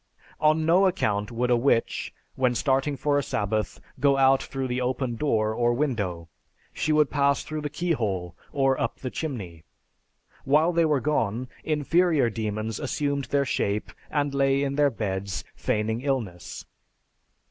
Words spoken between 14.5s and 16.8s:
in their beds, feigning illness.